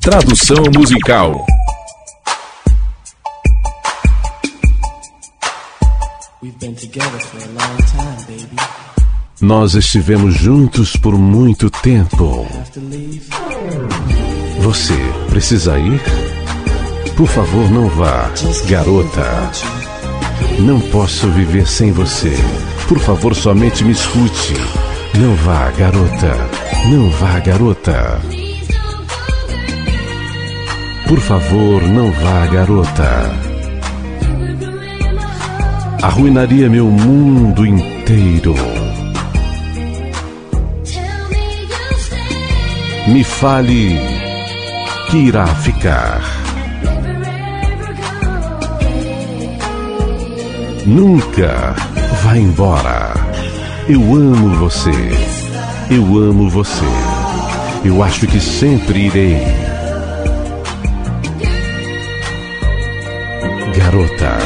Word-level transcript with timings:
Tradução 0.00 0.64
musical. 0.74 1.44
Nós 9.38 9.74
estivemos 9.74 10.34
juntos 10.34 10.96
por 10.96 11.18
muito 11.18 11.68
tempo. 11.68 12.46
Você 14.60 14.94
precisa 15.28 15.78
ir? 15.78 16.00
Por 17.14 17.28
favor, 17.28 17.70
não 17.70 17.88
vá, 17.90 18.30
garota. 18.70 19.50
Não 20.60 20.80
posso 20.80 21.30
viver 21.30 21.66
sem 21.66 21.92
você. 21.92 22.34
Por 22.88 22.98
favor, 22.98 23.34
somente 23.34 23.84
me 23.84 23.92
escute. 23.92 24.54
Não 25.18 25.34
vá, 25.36 25.70
garota. 25.72 26.36
Não 26.90 27.10
vá, 27.10 27.38
garota. 27.40 28.39
Por 31.10 31.18
favor, 31.18 31.82
não 31.88 32.12
vá, 32.12 32.46
garota. 32.46 33.32
Arruinaria 36.00 36.70
meu 36.70 36.86
mundo 36.86 37.66
inteiro. 37.66 38.54
Me 43.08 43.24
fale 43.24 43.98
que 45.10 45.16
irá 45.16 45.48
ficar. 45.48 46.22
Nunca 50.86 51.74
vá 52.22 52.36
embora. 52.36 53.14
Eu 53.88 54.00
amo 54.14 54.50
você. 54.60 54.92
Eu 55.90 56.04
amo 56.18 56.48
você. 56.48 56.86
Eu 57.84 58.00
acho 58.00 58.28
que 58.28 58.38
sempre 58.38 59.06
irei. 59.06 59.79
Garota. 63.76 64.36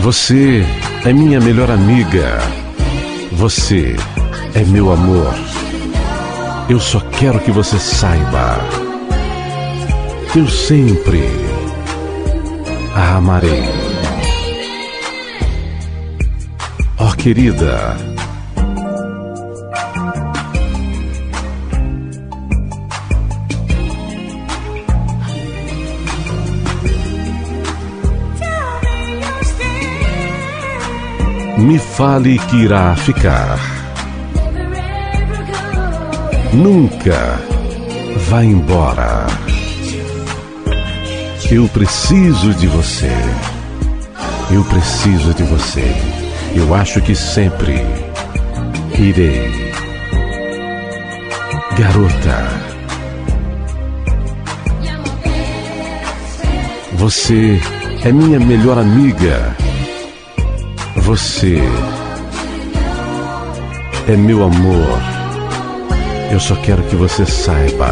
Você 0.00 0.64
é 1.04 1.12
minha 1.12 1.40
melhor 1.40 1.70
amiga. 1.70 2.38
Você 3.32 3.96
é 4.54 4.64
meu 4.64 4.92
amor. 4.92 5.34
Eu 6.68 6.80
só 6.80 7.00
quero 7.18 7.38
que 7.40 7.50
você 7.50 7.78
saiba. 7.78 8.58
Eu 10.34 10.48
sempre 10.48 11.28
a 12.94 13.16
amarei. 13.16 13.68
Oh, 16.98 17.14
querida. 17.16 17.96
Me 31.60 31.78
fale 31.78 32.38
que 32.38 32.56
irá 32.56 32.96
ficar. 32.96 33.58
Nunca 36.54 37.38
vá 38.28 38.42
embora. 38.42 39.26
Eu 41.50 41.68
preciso 41.68 42.54
de 42.54 42.66
você. 42.66 43.12
Eu 44.50 44.64
preciso 44.64 45.34
de 45.34 45.42
você. 45.42 45.84
Eu 46.54 46.74
acho 46.74 47.02
que 47.02 47.14
sempre 47.14 47.84
irei. 48.98 49.52
Garota. 51.76 52.48
Você 56.94 57.60
é 58.02 58.10
minha 58.10 58.40
melhor 58.40 58.78
amiga. 58.78 59.59
Você 61.02 61.58
é 64.08 64.16
meu 64.16 64.44
amor. 64.44 64.98
Eu 66.30 66.38
só 66.38 66.54
quero 66.56 66.82
que 66.84 66.96
você 66.96 67.26
saiba 67.26 67.88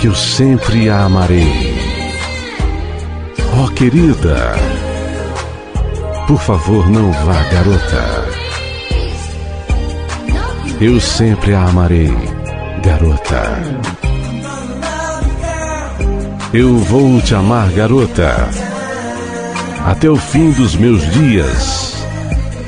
que 0.00 0.06
eu 0.06 0.14
sempre 0.14 0.88
a 0.88 1.04
amarei. 1.04 1.76
Oh, 3.60 3.68
querida, 3.70 4.54
por 6.26 6.38
favor, 6.40 6.88
não 6.88 7.10
vá, 7.10 7.42
garota. 7.52 8.28
Eu 10.80 11.00
sempre 11.00 11.54
a 11.54 11.64
amarei, 11.64 12.14
garota. 12.84 13.62
Eu 16.52 16.78
vou 16.78 17.20
te 17.20 17.34
amar, 17.34 17.70
garota, 17.72 18.48
até 19.88 20.10
o 20.10 20.16
fim 20.16 20.50
dos 20.50 20.76
meus 20.76 21.00
dias. 21.12 22.04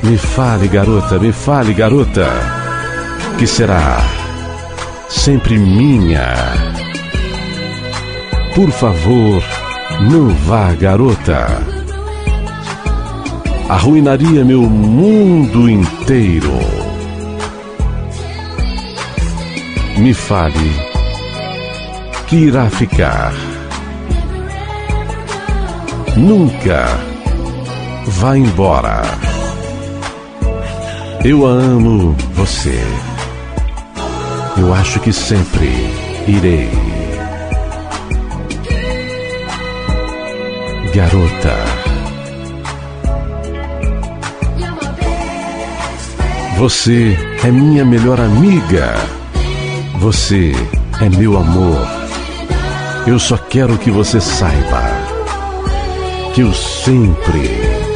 Me 0.01 0.17
fale, 0.17 0.67
garota, 0.67 1.19
me 1.19 1.31
fale, 1.31 1.71
garota, 1.71 2.27
que 3.37 3.45
será 3.45 3.99
sempre 5.07 5.59
minha. 5.59 6.33
Por 8.55 8.71
favor, 8.71 9.43
não 10.09 10.29
vá, 10.29 10.73
garota. 10.73 11.45
Arruinaria 13.69 14.43
meu 14.43 14.63
mundo 14.63 15.69
inteiro. 15.69 16.59
Me 19.95 20.11
fale 20.11 20.71
que 22.25 22.35
irá 22.37 22.67
ficar. 22.67 23.31
Nunca 26.17 27.10
vá 28.05 28.37
embora. 28.37 29.01
Eu 31.23 31.45
amo 31.45 32.15
você. 32.33 32.79
Eu 34.57 34.73
acho 34.73 34.99
que 34.99 35.13
sempre 35.13 35.69
irei. 36.27 36.69
Garota. 40.93 41.55
Você 46.57 47.17
é 47.43 47.51
minha 47.51 47.85
melhor 47.85 48.19
amiga. 48.19 48.93
Você 49.99 50.53
é 50.99 51.09
meu 51.09 51.37
amor. 51.37 51.87
Eu 53.07 53.17
só 53.17 53.37
quero 53.37 53.77
que 53.77 53.89
você 53.89 54.19
saiba 54.19 55.11
que 56.33 56.41
eu 56.41 56.53
sempre 56.53 57.90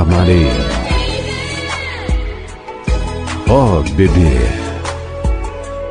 amarei. 0.00 0.50
Oh, 3.48 3.82
bebê. 3.94 4.38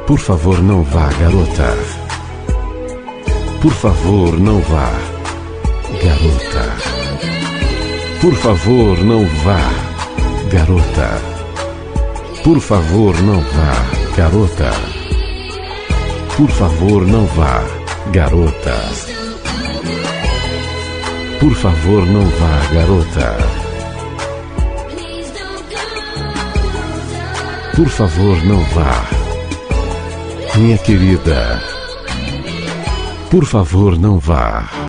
Por 0.07 0.19
favor, 0.19 0.61
não 0.61 0.83
vá, 0.83 1.07
garota. 1.19 1.77
Por 3.61 3.71
favor, 3.71 4.39
não 4.39 4.59
vá, 4.61 4.91
garota. 6.03 6.65
Por 8.19 8.33
favor, 8.35 8.97
não 9.03 9.25
vá, 9.43 9.59
garota. 10.51 11.21
Por 12.43 12.59
favor, 12.59 13.15
não 13.21 13.39
vá, 13.39 13.73
garota. 14.15 14.71
Por 16.35 16.49
favor, 16.49 17.05
não 17.05 17.25
vá, 17.27 17.63
garota. 18.11 18.81
Por 21.39 21.53
favor, 21.53 22.05
não 22.05 22.25
vá, 22.27 22.73
garota. 22.73 23.70
Por 27.81 27.89
favor, 27.89 28.37
não 28.45 28.63
vá, 28.65 29.09
minha 30.55 30.77
querida. 30.77 31.59
Por 33.31 33.43
favor, 33.43 33.97
não 33.97 34.19
vá. 34.19 34.71